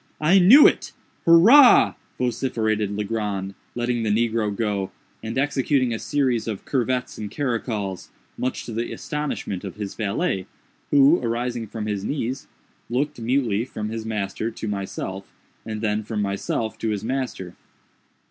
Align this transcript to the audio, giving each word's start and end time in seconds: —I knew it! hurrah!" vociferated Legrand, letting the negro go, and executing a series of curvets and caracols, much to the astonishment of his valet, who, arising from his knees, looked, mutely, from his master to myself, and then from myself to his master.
—I 0.19 0.39
knew 0.39 0.65
it! 0.65 0.93
hurrah!" 1.27 1.93
vociferated 2.17 2.89
Legrand, 2.95 3.53
letting 3.75 4.01
the 4.01 4.09
negro 4.09 4.49
go, 4.49 4.89
and 5.21 5.37
executing 5.37 5.93
a 5.93 5.99
series 5.99 6.47
of 6.47 6.65
curvets 6.65 7.19
and 7.19 7.29
caracols, 7.29 8.09
much 8.35 8.65
to 8.65 8.71
the 8.73 8.91
astonishment 8.91 9.63
of 9.63 9.75
his 9.75 9.93
valet, 9.93 10.47
who, 10.89 11.19
arising 11.19 11.67
from 11.67 11.85
his 11.85 12.03
knees, 12.03 12.47
looked, 12.89 13.19
mutely, 13.21 13.63
from 13.63 13.89
his 13.89 14.03
master 14.03 14.49
to 14.49 14.67
myself, 14.67 15.31
and 15.67 15.81
then 15.81 16.01
from 16.01 16.19
myself 16.19 16.79
to 16.79 16.89
his 16.89 17.03
master. 17.03 17.53